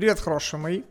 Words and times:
Привет, 0.00 0.18
хорошие 0.18 0.58
мои. 0.58 0.82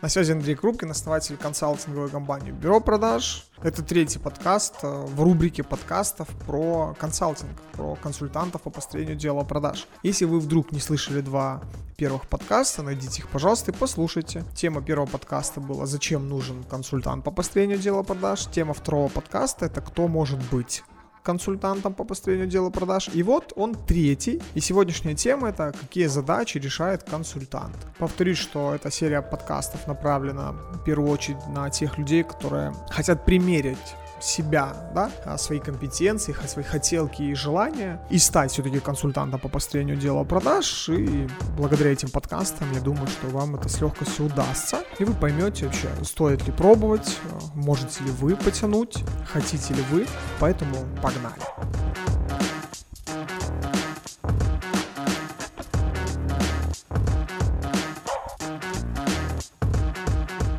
На 0.00 0.08
связи 0.08 0.30
Андрей 0.30 0.54
Крупкин, 0.54 0.92
основатель 0.92 1.36
консалтинговой 1.36 2.08
компании 2.08 2.52
Бюро 2.52 2.78
продаж. 2.78 3.50
Это 3.60 3.82
третий 3.82 4.20
подкаст 4.20 4.76
э, 4.84 4.86
в 4.86 5.20
рубрике 5.20 5.64
подкастов 5.64 6.28
про 6.46 6.94
консалтинг, 6.96 7.60
про 7.72 7.96
консультантов 7.96 8.62
по 8.62 8.70
построению 8.70 9.16
дела 9.16 9.42
продаж. 9.42 9.88
Если 10.04 10.26
вы 10.26 10.38
вдруг 10.38 10.70
не 10.70 10.78
слышали 10.78 11.22
два 11.22 11.60
первых 11.96 12.28
подкаста, 12.28 12.84
найдите 12.84 13.22
их, 13.22 13.28
пожалуйста, 13.30 13.72
и 13.72 13.74
послушайте. 13.74 14.44
Тема 14.54 14.80
первого 14.80 15.08
подкаста 15.08 15.60
была 15.60 15.86
«Зачем 15.86 16.28
нужен 16.28 16.62
консультант 16.62 17.24
по 17.24 17.32
построению 17.32 17.78
дела 17.78 18.04
продаж?». 18.04 18.46
Тема 18.52 18.74
второго 18.74 19.08
подкаста– 19.08 19.66
это 19.66 19.80
«Кто 19.80 20.06
может 20.06 20.38
быть?». 20.52 20.84
Консультантом 21.26 21.92
по 21.92 22.04
построению 22.04 22.46
дела 22.46 22.70
продаж. 22.70 23.10
И 23.14 23.22
вот 23.22 23.52
он 23.56 23.74
третий. 23.74 24.40
И 24.54 24.60
сегодняшняя 24.60 25.14
тема 25.14 25.48
это 25.48 25.72
какие 25.72 26.06
задачи 26.06 26.58
решает 26.58 27.02
консультант. 27.02 27.76
Повторюсь, 27.98 28.38
что 28.38 28.74
эта 28.74 28.90
серия 28.90 29.22
подкастов 29.22 29.88
направлена 29.88 30.52
в 30.52 30.84
первую 30.84 31.10
очередь 31.10 31.46
на 31.48 31.68
тех 31.70 31.98
людей, 31.98 32.22
которые 32.22 32.72
хотят 32.90 33.24
примерить 33.24 33.96
себя, 34.20 34.90
да, 34.94 35.38
свои 35.38 35.58
компетенции, 35.58 36.34
свои 36.46 36.64
хотелки 36.64 37.22
и 37.22 37.34
желания, 37.34 38.00
и 38.10 38.18
стать 38.18 38.52
все-таки 38.52 38.80
консультантом 38.80 39.40
по 39.40 39.48
построению 39.48 39.96
дела 39.96 40.24
продаж. 40.24 40.88
И 40.88 41.28
благодаря 41.56 41.92
этим 41.92 42.10
подкастам, 42.10 42.72
я 42.72 42.80
думаю, 42.80 43.06
что 43.06 43.26
вам 43.28 43.56
это 43.56 43.68
с 43.68 43.80
легкостью 43.80 44.26
удастся. 44.26 44.78
И 44.98 45.04
вы 45.04 45.14
поймете 45.14 45.66
вообще, 45.66 45.88
стоит 46.02 46.46
ли 46.46 46.52
пробовать, 46.52 47.18
можете 47.54 48.04
ли 48.04 48.10
вы 48.10 48.36
потянуть, 48.36 49.04
хотите 49.32 49.74
ли 49.74 49.82
вы. 49.90 50.06
Поэтому 50.38 50.74
погнали. 51.02 52.05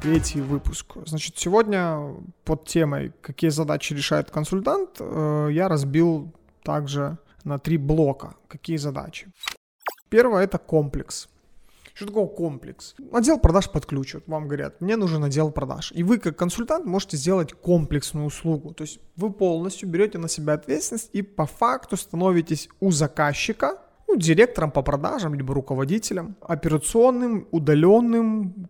Третий 0.08 0.40
выпуск. 0.40 0.94
Значит, 1.06 1.38
сегодня 1.38 2.16
под 2.46 2.66
темой 2.66 3.12
«Какие 3.22 3.50
задачи 3.50 3.94
решает 3.94 4.32
консультант» 4.32 4.90
э, 5.00 5.50
я 5.52 5.68
разбил 5.68 6.32
также 6.64 7.18
на 7.44 7.60
три 7.60 7.78
блока. 7.78 8.36
Какие 8.48 8.78
задачи? 8.78 9.28
Первое– 10.10 10.44
это 10.46 10.60
комплекс. 10.60 11.28
Что 11.94 12.06
такое 12.06 12.28
комплекс? 12.28 12.96
Отдел 13.12 13.38
продаж 13.38 13.70
подключат. 13.70 14.24
Вам 14.28 14.48
говорят, 14.48 14.80
мне 14.80 14.96
нужен 14.96 15.26
отдел 15.26 15.52
продаж. 15.52 15.92
И 15.94 16.04
вы, 16.04 16.20
как 16.20 16.38
консультант, 16.38 16.86
можете 16.86 17.18
сделать 17.18 17.52
комплексную 17.52 18.28
услугу. 18.28 18.74
То 18.74 18.84
есть 18.84 19.00
вы 19.18 19.30
полностью 19.34 19.90
берете 19.90 20.20
на 20.20 20.30
себя 20.30 20.54
ответственность 20.54 21.10
и 21.12 21.22
по 21.22 21.46
факту 21.46 21.98
становитесь 21.98 22.70
у 22.80 22.92
заказчика 22.92 23.78
ну, 24.08 24.16
директором 24.16 24.72
по 24.72 24.82
продажам, 24.82 25.34
либо 25.34 25.54
руководителем, 25.54 26.36
операционным, 26.42 27.48
удаленным, 27.52 28.70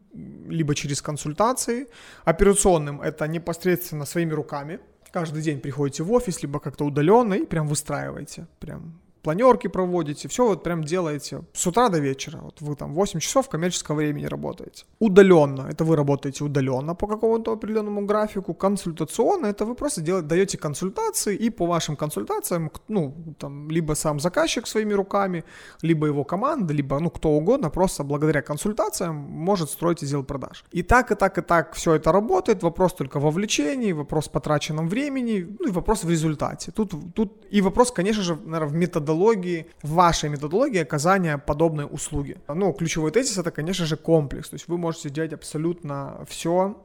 либо 0.50 0.76
через 0.76 1.02
консультации. 1.02 1.88
Операционным 2.26 3.02
это 3.02 3.28
непосредственно 3.28 4.06
своими 4.06 4.34
руками. 4.34 4.80
Каждый 5.12 5.42
день 5.42 5.59
приходите 5.59 6.04
в 6.04 6.12
офис, 6.12 6.44
либо 6.44 6.59
как-то 6.59 6.86
удаленно 6.86 7.34
и 7.36 7.45
прям 7.45 7.67
выстраиваете. 7.67 8.48
Прям 8.59 9.00
планерки 9.28 9.67
проводите, 9.67 10.28
все 10.28 10.47
вот 10.47 10.64
прям 10.64 10.83
делаете 10.83 11.42
с 11.53 11.67
утра 11.67 11.89
до 11.89 12.00
вечера. 12.00 12.39
Вот 12.42 12.61
вы 12.61 12.75
там 12.75 12.94
8 12.94 13.20
часов 13.20 13.50
коммерческого 13.50 13.97
времени 13.97 14.28
работаете. 14.28 14.86
Удаленно, 15.00 15.67
это 15.70 15.83
вы 15.83 15.95
работаете 15.97 16.45
удаленно 16.45 16.95
по 16.95 17.08
какому-то 17.08 17.52
определенному 17.52 18.05
графику. 18.05 18.53
Консультационно, 18.53 19.48
это 19.48 19.66
вы 19.66 19.75
просто 19.75 20.02
делаете, 20.02 20.28
даете 20.28 20.58
консультации 20.58 21.36
и 21.36 21.50
по 21.50 21.66
вашим 21.66 21.95
консультациям, 21.98 22.72
ну, 22.88 23.14
там, 23.38 23.70
либо 23.70 23.95
сам 23.95 24.20
заказчик 24.20 24.67
своими 24.67 24.95
руками, 24.95 25.44
либо 25.83 26.08
его 26.08 26.23
команда, 26.23 26.73
либо, 26.73 27.00
ну, 27.00 27.09
кто 27.09 27.30
угодно, 27.30 27.70
просто 27.70 28.03
благодаря 28.03 28.42
консультациям 28.42 29.16
может 29.16 29.70
строить 29.70 30.03
отдел 30.03 30.23
продаж. 30.23 30.64
И 30.72 30.83
так, 30.83 31.11
и 31.11 31.16
так, 31.16 31.38
и 31.38 31.42
так 31.42 31.73
все 31.73 31.95
это 31.95 32.11
работает. 32.11 32.64
Вопрос 32.64 32.94
только 32.94 33.20
вовлечении, 33.20 33.94
вопрос 33.94 34.30
потраченном 34.30 34.88
времени, 34.88 35.45
ну, 35.59 35.67
и 35.67 35.72
вопрос 35.72 36.05
в 36.05 36.09
результате. 36.09 36.72
Тут, 36.72 36.94
тут 37.14 37.45
и 37.54 37.61
вопрос, 37.61 37.92
конечно 37.92 38.23
же, 38.23 38.36
наверное, 38.36 38.67
в 38.67 38.73
методологии 38.73 39.17
методологии, 39.17 39.66
вашей 39.83 40.30
методологии 40.30 40.82
оказания 40.82 41.38
подобной 41.38 41.88
услуги. 41.89 42.38
Ну, 42.48 42.73
ключевой 42.73 43.11
тезис 43.11 43.38
это, 43.38 43.52
конечно 43.52 43.86
же, 43.86 43.98
комплекс. 43.98 44.50
То 44.50 44.55
есть 44.55 44.67
вы 44.67 44.78
можете 44.78 45.10
делать 45.10 45.33
абсолютно 45.33 46.26
все, 46.28 46.76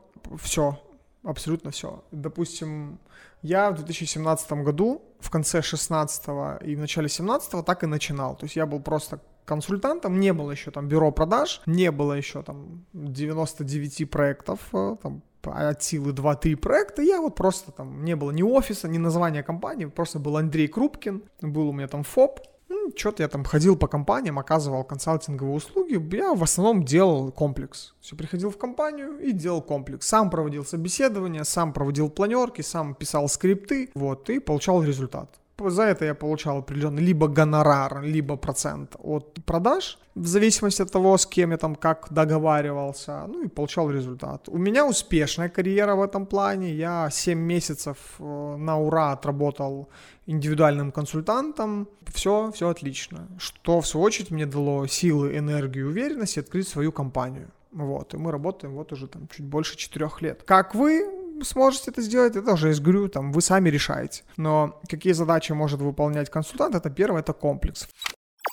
все, 0.41 0.79
абсолютно 1.25 1.71
все. 1.71 2.03
Допустим, 2.13 2.99
я 3.43 3.71
в 3.71 3.75
2017 3.75 4.53
году, 4.53 5.03
в 5.21 5.31
конце 5.31 5.63
16 5.63 6.29
и 6.65 6.77
в 6.77 6.79
начале 6.79 7.09
17 7.09 7.65
так 7.65 7.83
и 7.85 7.87
начинал. 7.87 8.37
То 8.37 8.47
есть 8.47 8.57
я 8.57 8.67
был 8.67 8.81
просто 8.81 9.21
консультантом, 9.45 10.21
не 10.21 10.33
было 10.33 10.53
еще 10.53 10.71
там 10.71 10.89
бюро 10.89 11.13
продаж, 11.13 11.61
не 11.67 11.91
было 11.91 12.13
еще 12.13 12.43
там 12.43 12.85
99 12.93 14.11
проектов, 14.11 14.61
э, 14.73 14.97
там 15.03 15.23
от 15.45 15.83
силы 15.83 16.13
2-3 16.13 16.57
проекта, 16.57 17.03
я 17.03 17.21
вот 17.21 17.35
просто 17.35 17.73
там, 17.73 18.05
не 18.05 18.17
было 18.17 18.31
ни 18.31 18.43
офиса, 18.43 18.89
ни 18.89 18.99
названия 18.99 19.43
компании, 19.43 19.87
просто 19.87 20.19
был 20.19 20.37
Андрей 20.37 20.69
Крупкин, 20.69 21.23
был 21.41 21.69
у 21.69 21.73
меня 21.73 21.89
там 21.89 22.05
ФОП, 22.05 22.41
ну, 22.69 22.91
что-то 22.97 23.23
я 23.23 23.29
там 23.29 23.45
ходил 23.45 23.77
по 23.77 23.87
компаниям, 23.87 24.39
оказывал 24.39 24.83
консалтинговые 24.83 25.57
услуги, 25.57 26.01
я 26.17 26.35
в 26.35 26.43
основном 26.43 26.85
делал 26.85 27.31
комплекс. 27.31 27.95
Все, 28.01 28.17
приходил 28.17 28.51
в 28.51 28.57
компанию 28.57 29.19
и 29.19 29.33
делал 29.33 29.61
комплекс. 29.61 30.07
Сам 30.07 30.31
проводил 30.31 30.65
собеседования, 30.65 31.45
сам 31.45 31.73
проводил 31.73 32.09
планерки, 32.09 32.63
сам 32.63 32.95
писал 32.95 33.29
скрипты, 33.29 33.91
вот, 33.95 34.31
и 34.31 34.39
получал 34.39 34.83
результат 34.83 35.42
за 35.71 35.83
это 35.83 36.05
я 36.05 36.15
получал 36.15 36.59
определенный 36.59 37.03
либо 37.03 37.29
гонорар, 37.29 38.03
либо 38.03 38.37
процент 38.37 38.97
от 38.99 39.45
продаж, 39.45 39.99
в 40.15 40.27
зависимости 40.27 40.83
от 40.83 40.93
того, 40.93 41.17
с 41.17 41.27
кем 41.27 41.51
я 41.51 41.57
там 41.57 41.75
как 41.75 42.09
договаривался, 42.11 43.27
ну 43.29 43.45
и 43.45 43.49
получал 43.49 43.91
результат. 43.91 44.49
У 44.49 44.59
меня 44.59 44.87
успешная 44.87 45.49
карьера 45.49 45.95
в 45.95 46.03
этом 46.03 46.27
плане, 46.27 46.75
я 46.75 47.09
7 47.11 47.39
месяцев 47.39 47.97
э, 48.19 48.57
на 48.59 48.79
ура 48.79 49.13
отработал 49.13 49.89
индивидуальным 50.27 50.93
консультантом, 50.93 51.89
все, 52.13 52.51
все 52.53 52.69
отлично, 52.69 53.29
что 53.39 53.81
в 53.81 53.87
свою 53.87 54.07
очередь 54.07 54.31
мне 54.31 54.47
дало 54.47 54.87
силы, 54.87 55.37
энергию, 55.39 55.89
уверенность 55.89 56.39
открыть 56.39 56.69
свою 56.69 56.93
компанию. 56.93 57.51
Вот, 57.73 58.13
и 58.13 58.19
мы 58.19 58.31
работаем 58.31 58.75
вот 58.75 58.93
уже 58.93 59.07
там 59.07 59.29
чуть 59.29 59.47
больше 59.47 59.77
четырех 59.77 60.21
лет. 60.21 60.43
Как 60.45 60.75
вы, 60.75 61.22
сможете 61.45 61.91
это 61.91 62.03
сделать, 62.03 62.37
это 62.37 62.53
уже, 62.53 62.73
я 62.73 62.81
говорю, 62.81 63.09
там, 63.09 63.33
вы 63.33 63.41
сами 63.43 63.71
решаете. 63.71 64.23
Но 64.37 64.81
какие 64.89 65.13
задачи 65.13 65.53
может 65.53 65.81
выполнять 65.81 66.31
консультант, 66.31 66.75
это 66.75 66.91
первое, 66.91 67.21
это 67.21 67.33
комплекс. 67.33 67.89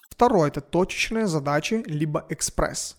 Второе, 0.09 0.49
это 0.49 0.61
точечные 0.61 1.27
задачи, 1.27 1.83
либо 1.85 2.25
экспресс. 2.29 2.97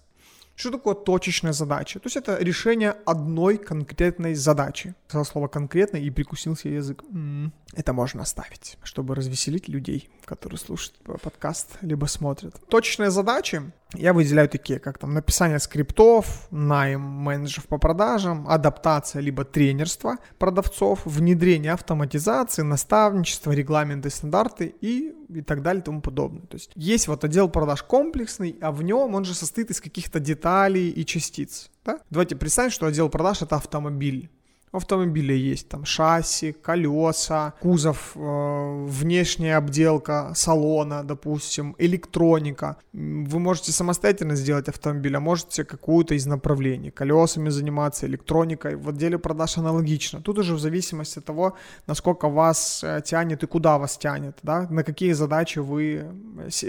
Что 0.61 0.71
такое 0.73 0.95
точечная 0.95 1.53
задача? 1.55 2.01
То 2.01 2.06
есть 2.06 2.17
это 2.17 2.37
решение 2.39 2.91
одной 3.06 3.56
конкретной 3.56 4.34
задачи. 4.34 4.95
Сказал 5.09 5.25
слово 5.25 5.49
конкретно 5.49 5.97
и 5.97 6.11
прикусил 6.11 6.55
себе 6.55 6.75
язык. 6.75 7.03
М-м, 7.11 7.55
это 7.72 7.95
можно 7.95 8.22
оставить, 8.22 8.77
чтобы 8.83 9.15
развеселить 9.15 9.69
людей, 9.69 10.11
которые 10.27 10.59
слушают 10.59 10.99
подкаст, 11.22 11.78
либо 11.81 12.05
смотрят. 12.07 12.61
Точечные 12.69 13.11
задачи 13.11 13.62
я 13.95 14.12
выделяю 14.12 14.49
такие, 14.49 14.78
как 14.78 14.99
там 14.99 15.15
написание 15.15 15.59
скриптов, 15.59 16.47
найм 16.51 17.01
менеджеров 17.01 17.67
по 17.67 17.78
продажам, 17.78 18.47
адаптация 18.49 19.21
либо 19.21 19.45
тренерство 19.45 20.19
продавцов, 20.39 21.01
внедрение 21.05 21.73
автоматизации, 21.73 22.62
наставничество, 22.62 23.53
регламенты, 23.53 24.11
стандарты 24.11 24.75
и, 24.81 25.12
и 25.28 25.43
так 25.43 25.62
далее 25.62 25.81
и 25.81 25.84
тому 25.84 26.01
подобное. 26.01 26.47
То 26.47 26.56
есть 26.56 26.71
есть 26.77 27.09
вот 27.09 27.25
отдел 27.25 27.49
продаж 27.49 27.83
комплексный, 27.83 28.56
а 28.61 28.71
в 28.71 28.83
нем 28.83 29.15
он 29.15 29.25
же 29.25 29.34
состоит 29.34 29.71
из 29.71 29.81
каких-то 29.81 30.21
деталей 30.21 30.89
и 30.91 31.05
частиц. 31.05 31.71
Да? 31.84 31.99
Давайте 32.11 32.37
представим, 32.37 32.71
что 32.71 32.87
отдел 32.87 33.09
продаж 33.09 33.43
это 33.43 33.57
автомобиль. 33.57 34.31
У 34.73 34.77
автомобиля 34.77 35.35
есть 35.35 35.69
там 35.69 35.85
шасси, 35.85 36.53
колеса, 36.53 37.55
кузов, 37.61 38.13
э, 38.15 38.87
внешняя 38.87 39.57
обделка 39.57 40.31
салона, 40.35 41.03
допустим, 41.03 41.75
электроника. 41.79 42.77
Вы 42.93 43.39
можете 43.41 43.73
самостоятельно 43.73 44.37
сделать 44.37 44.69
автомобиль, 44.69 45.17
а 45.17 45.21
можете 45.21 45.65
какую-то 45.65 46.15
из 46.15 46.27
направлений. 46.27 46.93
Колесами 46.93 47.49
заниматься, 47.49 48.07
электроникой. 48.07 48.77
В 48.77 48.89
отделе 48.89 49.19
продаж 49.19 49.59
аналогично. 49.59 50.21
Тут 50.21 50.39
уже 50.39 50.55
в 50.55 50.61
зависимости 50.61 51.19
от 51.19 51.25
того, 51.25 51.55
насколько 51.89 52.28
вас 52.28 52.84
э, 52.84 53.03
тянет 53.05 53.43
и 53.43 53.47
куда 53.49 53.77
вас 53.77 53.99
тянет, 53.99 54.39
да, 54.45 54.69
на 54.71 54.84
какие 54.84 55.15
задачи 55.15 55.59
вы, 55.59 56.07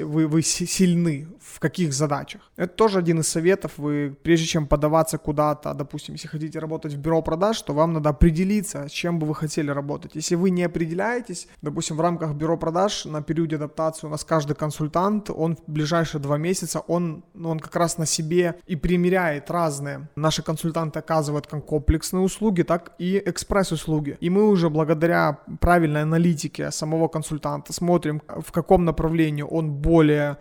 вы, 0.04 0.28
вы 0.28 0.42
сильны, 0.42 1.28
в 1.40 1.60
каких 1.60 1.94
задачах. 1.94 2.42
Это 2.56 2.74
тоже 2.74 2.98
один 2.98 3.20
из 3.20 3.28
советов. 3.28 3.74
Вы, 3.78 4.16
прежде 4.24 4.48
чем 4.48 4.66
подаваться 4.66 5.20
куда-то, 5.20 5.74
допустим, 5.76 6.16
если 6.16 6.28
хотите 6.28 6.60
работать 6.60 6.94
в 6.94 6.98
бюро 6.98 7.22
продаж, 7.22 7.62
то 7.62 7.74
вам 7.74 7.91
надо 7.92 8.10
определиться, 8.10 8.88
с 8.88 8.92
чем 8.92 9.20
бы 9.20 9.28
вы 9.28 9.36
хотели 9.36 9.72
работать. 9.72 10.16
Если 10.16 10.36
вы 10.36 10.50
не 10.50 10.64
определяетесь, 10.64 11.48
допустим, 11.62 11.98
в 11.98 12.02
рамках 12.02 12.34
бюро 12.34 12.58
продаж 12.58 13.06
на 13.06 13.22
периоде 13.22 13.56
адаптации 13.56 14.08
у 14.08 14.10
нас 14.10 14.24
каждый 14.24 14.56
консультант, 14.56 15.30
он 15.30 15.56
в 15.56 15.72
ближайшие 15.72 16.22
два 16.22 16.38
месяца, 16.38 16.80
он, 16.80 17.24
ну, 17.34 17.50
он 17.50 17.60
как 17.60 17.76
раз 17.76 17.98
на 17.98 18.06
себе 18.06 18.56
и 18.68 18.76
примеряет 18.76 19.52
разные. 19.52 20.10
Наши 20.16 20.44
консультанты 20.44 21.00
оказывают 21.00 21.48
как 21.48 21.66
комплексные 21.66 22.22
услуги, 22.22 22.64
так 22.64 22.94
и 23.00 23.22
экспресс-услуги. 23.26 24.18
И 24.20 24.30
мы 24.30 24.48
уже 24.48 24.70
благодаря 24.70 25.40
правильной 25.60 26.04
аналитике 26.04 26.72
самого 26.72 27.08
консультанта 27.08 27.74
смотрим, 27.74 28.22
в 28.28 28.52
каком 28.52 28.86
направлении 28.86 29.44
он 29.44 29.72
более 29.72 30.38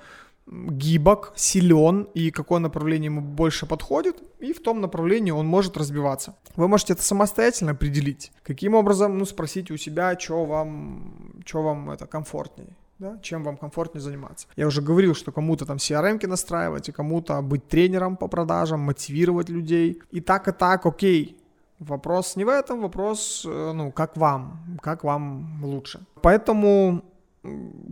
гибок, 0.51 1.33
силен 1.37 2.09
и 2.15 2.31
какое 2.31 2.59
направление 2.59 3.07
ему 3.07 3.21
больше 3.21 3.67
подходит, 3.67 4.23
и 4.41 4.53
в 4.53 4.61
том 4.61 4.81
направлении 4.81 5.31
он 5.31 5.47
может 5.47 5.77
разбиваться. 5.77 6.37
Вы 6.57 6.69
можете 6.69 6.95
это 6.95 7.03
самостоятельно 7.03 7.73
определить. 7.73 8.33
Каким 8.43 8.75
образом, 8.75 9.19
ну, 9.19 9.25
спросите 9.25 9.73
у 9.73 9.77
себя, 9.77 10.19
что 10.19 10.45
вам, 10.45 11.43
что 11.45 11.63
вам 11.63 11.91
это 11.91 12.07
комфортнее 12.07 12.77
да, 13.01 13.19
чем 13.23 13.43
вам 13.43 13.57
комфортнее 13.57 14.03
заниматься. 14.03 14.47
Я 14.57 14.67
уже 14.67 14.83
говорил, 14.83 15.15
что 15.15 15.33
кому-то 15.33 15.65
там 15.65 15.79
CRM-ки 15.79 16.27
настраивать, 16.27 16.91
и 16.91 16.93
кому-то 16.93 17.41
быть 17.41 17.67
тренером 17.67 18.17
по 18.17 18.29
продажам, 18.29 18.81
мотивировать 18.81 19.49
людей. 19.49 20.03
И 20.11 20.21
так, 20.21 20.49
и 20.49 20.53
так, 20.53 20.85
окей. 20.87 21.39
Вопрос 21.79 22.37
не 22.37 22.45
в 22.45 22.49
этом, 22.51 22.83
вопрос, 22.83 23.47
э, 23.49 23.73
ну, 23.73 23.91
как 23.91 24.19
вам, 24.19 24.79
как 24.83 25.03
вам 25.03 25.65
лучше. 25.65 26.01
Поэтому 26.21 27.03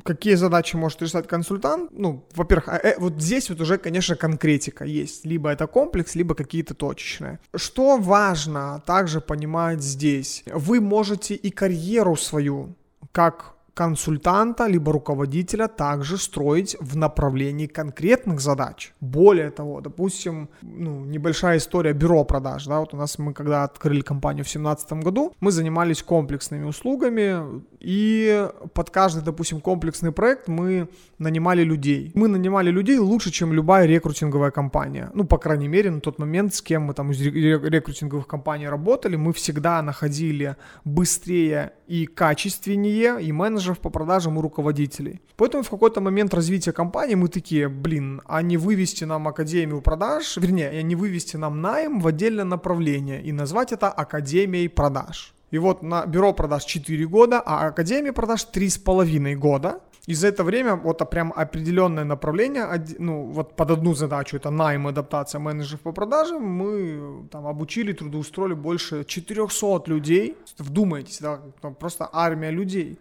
какие 0.04 0.34
задачи 0.34 0.76
может 0.76 1.02
решать 1.02 1.26
консультант? 1.26 1.90
Ну, 1.92 2.24
во-первых, 2.34 2.68
э, 2.68 2.80
э, 2.82 2.94
вот 2.98 3.20
здесь 3.20 3.50
вот 3.50 3.60
уже, 3.60 3.78
конечно, 3.78 4.16
конкретика 4.16 4.84
есть. 4.84 5.24
Либо 5.24 5.50
это 5.50 5.66
комплекс, 5.66 6.14
либо 6.14 6.34
какие-то 6.34 6.74
точечные. 6.74 7.38
Что 7.54 7.98
важно 7.98 8.82
также 8.86 9.20
понимать 9.20 9.82
здесь? 9.82 10.44
Вы 10.46 10.80
можете 10.80 11.34
и 11.34 11.50
карьеру 11.50 12.16
свою 12.16 12.74
как 13.12 13.58
консультанта 13.78 14.66
либо 14.66 14.92
руководителя 14.92 15.68
также 15.68 16.18
строить 16.18 16.76
в 16.80 16.96
направлении 16.96 17.68
конкретных 17.68 18.40
задач. 18.40 18.92
Более 19.00 19.50
того, 19.50 19.80
допустим, 19.80 20.48
ну, 20.62 21.04
небольшая 21.04 21.58
история 21.58 21.92
бюро 21.92 22.24
продаж. 22.24 22.66
Да, 22.66 22.80
вот 22.80 22.94
у 22.94 22.96
нас 22.96 23.18
мы 23.18 23.32
когда 23.32 23.62
открыли 23.62 24.00
компанию 24.00 24.44
в 24.44 24.48
2017 24.48 24.92
году, 25.04 25.32
мы 25.38 25.52
занимались 25.52 26.02
комплексными 26.02 26.64
услугами, 26.64 27.62
и 27.80 28.48
под 28.74 28.90
каждый, 28.90 29.22
допустим, 29.22 29.60
комплексный 29.60 30.12
проект 30.12 30.48
мы 30.48 30.88
нанимали 31.18 31.62
людей. 31.62 32.10
Мы 32.14 32.28
нанимали 32.28 32.70
людей 32.70 32.98
лучше, 32.98 33.30
чем 33.30 33.52
любая 33.52 33.86
рекрутинговая 33.86 34.50
компания. 34.50 35.10
Ну, 35.14 35.24
по 35.24 35.38
крайней 35.38 35.68
мере, 35.68 35.90
на 35.90 36.00
тот 36.00 36.18
момент, 36.18 36.54
с 36.54 36.62
кем 36.62 36.82
мы 36.82 36.94
там 36.94 37.12
из 37.12 37.20
рекрутинговых 37.20 38.26
компаний 38.26 38.68
работали, 38.68 39.16
мы 39.16 39.32
всегда 39.32 39.82
находили 39.82 40.56
быстрее 40.84 41.72
и 41.86 42.06
качественнее 42.06 43.22
и 43.22 43.32
менеджеров 43.32 43.78
по 43.78 43.90
продажам, 43.90 44.38
и 44.38 44.42
руководителей. 44.42 45.20
Поэтому 45.36 45.62
в 45.62 45.70
какой-то 45.70 46.00
момент 46.00 46.34
развития 46.34 46.72
компании 46.72 47.14
мы 47.14 47.28
такие, 47.28 47.68
блин, 47.68 48.20
а 48.26 48.42
не 48.42 48.56
вывести 48.56 49.04
нам 49.04 49.28
Академию 49.28 49.80
продаж, 49.80 50.36
вернее, 50.36 50.70
а 50.70 50.82
не 50.82 50.96
вывести 50.96 51.36
нам 51.36 51.60
найм 51.60 52.00
в 52.00 52.06
отдельное 52.06 52.44
направление 52.44 53.22
и 53.22 53.32
назвать 53.32 53.72
это 53.72 53.88
Академией 53.88 54.68
продаж. 54.68 55.34
И 55.50 55.58
вот 55.58 55.82
на 55.82 56.06
бюро 56.06 56.32
продаж 56.32 56.64
4 56.64 57.06
года, 57.06 57.42
а 57.44 57.68
Академия 57.68 58.12
продаж 58.12 58.46
3,5 58.52 59.34
года. 59.34 59.80
И 60.06 60.14
за 60.14 60.28
это 60.28 60.42
время 60.42 60.74
вот 60.74 61.10
прям 61.10 61.32
определенное 61.36 62.04
направление, 62.04 62.66
ну 62.98 63.24
вот 63.26 63.56
под 63.56 63.70
одну 63.70 63.94
задачу, 63.94 64.36
это 64.36 64.50
найм, 64.50 64.86
адаптация 64.86 65.38
менеджеров 65.38 65.80
по 65.80 65.92
продажам, 65.92 66.42
мы 66.42 67.28
там 67.30 67.46
обучили, 67.46 67.92
трудоустроили 67.92 68.54
больше 68.54 69.04
400 69.04 69.82
людей. 69.86 70.34
Вдумайтесь, 70.58 71.20
да, 71.20 71.40
просто 71.78 72.08
армия 72.10 72.50
людей, 72.50 72.98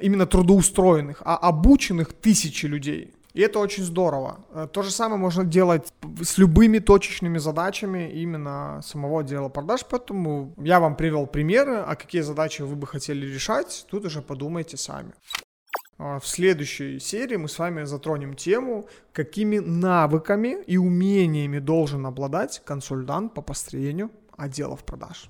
именно 0.00 0.26
трудоустроенных, 0.26 1.22
а 1.24 1.36
обученных 1.36 2.12
тысячи 2.12 2.66
людей. 2.66 3.12
И 3.32 3.40
это 3.40 3.58
очень 3.58 3.84
здорово. 3.84 4.44
Э, 4.52 4.66
то 4.70 4.82
же 4.82 4.90
самое 4.90 5.20
можно 5.20 5.44
делать 5.44 5.92
с 6.22 6.38
любыми 6.38 6.78
точечными 6.78 7.38
задачами 7.38 8.10
именно 8.10 8.80
самого 8.82 9.20
отдела 9.20 9.48
продаж. 9.48 9.84
Поэтому 9.88 10.54
я 10.58 10.80
вам 10.80 10.96
привел 10.96 11.26
примеры, 11.26 11.76
а 11.76 11.94
какие 11.94 12.22
задачи 12.22 12.62
вы 12.62 12.76
бы 12.76 12.86
хотели 12.86 13.26
решать, 13.26 13.86
тут 13.90 14.04
уже 14.04 14.22
подумайте 14.22 14.76
сами. 14.76 15.12
А, 15.98 16.18
в 16.18 16.26
следующей 16.26 16.98
серии 16.98 17.36
мы 17.36 17.48
с 17.48 17.58
вами 17.58 17.84
затронем 17.84 18.34
тему, 18.34 18.88
какими 19.12 19.58
навыками 19.58 20.62
и 20.66 20.76
умениями 20.78 21.58
должен 21.58 22.06
обладать 22.06 22.62
консультант 22.64 23.34
по 23.34 23.42
построению 23.42 24.10
отделов 24.36 24.82
продаж. 24.84 25.28